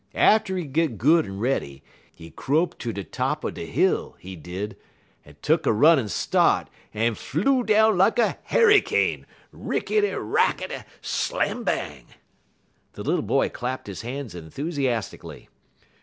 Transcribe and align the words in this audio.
Atter 0.15 0.57
he 0.57 0.65
git 0.65 0.97
good 0.97 1.27
en 1.27 1.37
ready, 1.37 1.83
he 2.15 2.31
crope 2.31 2.79
ter 2.79 2.91
de 2.91 3.03
top 3.03 3.45
er 3.45 3.51
de 3.51 3.67
hill, 3.67 4.15
he 4.17 4.35
did, 4.35 4.75
en 5.27 5.35
tuck 5.43 5.67
a 5.67 5.71
runnin' 5.71 6.09
start, 6.09 6.71
en 6.91 7.13
flew 7.13 7.63
down 7.63 7.99
like 7.99 8.17
a 8.17 8.39
harrycane 8.49 9.25
rickety, 9.51 10.09
rackety, 10.11 10.77
slambang!" 11.03 12.05
The 12.93 13.03
little 13.03 13.21
boy 13.21 13.49
clapped 13.49 13.85
his 13.85 14.01
hands 14.01 14.33
enthusiastically. 14.33 15.49